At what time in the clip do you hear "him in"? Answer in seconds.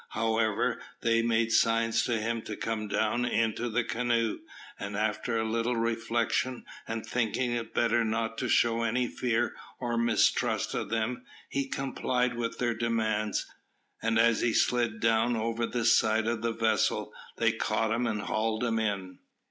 18.63-19.19